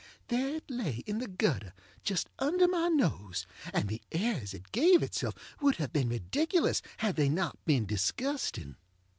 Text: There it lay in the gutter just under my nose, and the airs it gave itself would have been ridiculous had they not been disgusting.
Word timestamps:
There 0.29 0.55
it 0.55 0.63
lay 0.67 1.03
in 1.05 1.19
the 1.19 1.27
gutter 1.27 1.75
just 2.03 2.27
under 2.39 2.67
my 2.67 2.87
nose, 2.87 3.45
and 3.71 3.87
the 3.87 4.01
airs 4.11 4.51
it 4.51 4.71
gave 4.71 5.03
itself 5.03 5.35
would 5.61 5.75
have 5.75 5.93
been 5.93 6.09
ridiculous 6.09 6.81
had 6.97 7.17
they 7.17 7.29
not 7.29 7.63
been 7.65 7.85
disgusting. 7.85 8.77